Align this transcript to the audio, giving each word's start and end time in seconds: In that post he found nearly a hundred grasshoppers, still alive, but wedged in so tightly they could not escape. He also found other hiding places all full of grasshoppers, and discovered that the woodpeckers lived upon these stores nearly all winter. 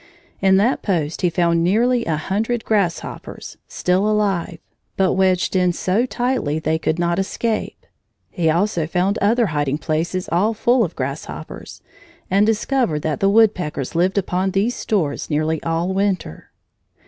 In 0.41 0.57
that 0.57 0.81
post 0.81 1.21
he 1.21 1.29
found 1.29 1.63
nearly 1.63 2.05
a 2.05 2.15
hundred 2.17 2.65
grasshoppers, 2.65 3.57
still 3.67 4.09
alive, 4.09 4.57
but 4.97 5.13
wedged 5.13 5.55
in 5.55 5.73
so 5.73 6.07
tightly 6.07 6.57
they 6.57 6.79
could 6.79 6.97
not 6.97 7.19
escape. 7.19 7.85
He 8.31 8.49
also 8.49 8.87
found 8.87 9.19
other 9.19 9.45
hiding 9.53 9.77
places 9.77 10.27
all 10.31 10.55
full 10.55 10.83
of 10.83 10.95
grasshoppers, 10.95 11.83
and 12.31 12.47
discovered 12.47 13.03
that 13.03 13.19
the 13.19 13.29
woodpeckers 13.29 13.93
lived 13.93 14.17
upon 14.17 14.49
these 14.49 14.73
stores 14.75 15.29
nearly 15.29 15.61
all 15.61 15.93
winter. 15.93 16.49